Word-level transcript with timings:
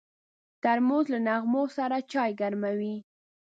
ترموز 0.63 1.05
له 1.13 1.19
نغمو 1.27 1.63
سره 1.77 1.97
چای 2.11 2.31
ګرموي. 2.39 2.95